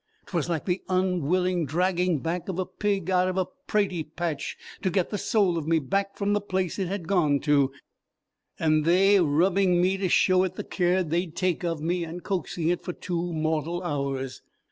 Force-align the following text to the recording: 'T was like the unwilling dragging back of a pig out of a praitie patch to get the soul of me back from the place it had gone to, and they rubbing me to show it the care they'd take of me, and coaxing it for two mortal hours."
'T 0.25 0.35
was 0.35 0.49
like 0.49 0.65
the 0.65 0.81
unwilling 0.89 1.63
dragging 1.63 2.17
back 2.17 2.49
of 2.49 2.57
a 2.57 2.65
pig 2.65 3.11
out 3.11 3.27
of 3.27 3.37
a 3.37 3.45
praitie 3.67 4.03
patch 4.15 4.57
to 4.81 4.89
get 4.89 5.11
the 5.11 5.17
soul 5.19 5.59
of 5.59 5.67
me 5.67 5.77
back 5.77 6.17
from 6.17 6.33
the 6.33 6.41
place 6.41 6.79
it 6.79 6.87
had 6.87 7.07
gone 7.07 7.39
to, 7.39 7.71
and 8.57 8.83
they 8.83 9.19
rubbing 9.19 9.79
me 9.79 9.97
to 9.97 10.09
show 10.09 10.41
it 10.43 10.55
the 10.55 10.63
care 10.63 11.03
they'd 11.03 11.35
take 11.35 11.63
of 11.63 11.81
me, 11.83 12.03
and 12.03 12.23
coaxing 12.23 12.67
it 12.69 12.83
for 12.83 12.93
two 12.93 13.31
mortal 13.31 13.83
hours." 13.83 14.41